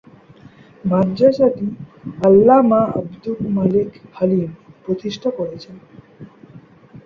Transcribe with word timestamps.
মাদ্রাসাটি 0.83 1.67
আল্লামা 2.27 2.81
আবদুল 2.97 3.39
মালেক 3.55 3.89
হালিম 4.13 4.49
প্রতিষ্ঠা 4.83 5.29
করেছেন। 5.37 5.75